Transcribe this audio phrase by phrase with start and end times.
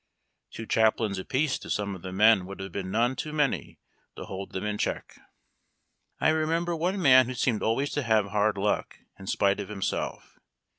[0.49, 3.77] Two chaplains apiece to some of the men would have been none too many
[4.15, 5.13] to hold them in check.
[6.19, 10.39] I remember one man who seemed always to have hard luck in spite of himself.